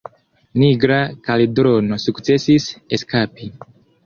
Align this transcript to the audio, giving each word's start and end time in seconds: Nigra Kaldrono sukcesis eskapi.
Nigra 0.61 0.97
Kaldrono 1.27 2.01
sukcesis 2.07 2.67
eskapi. 2.99 3.53